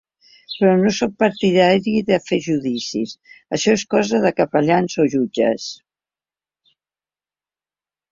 [0.59, 3.13] Però no sóc partidari de fer judicis:
[3.57, 5.69] això és cosa de capellans o jutges.